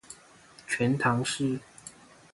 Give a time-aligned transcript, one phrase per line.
[0.67, 1.59] 全唐詩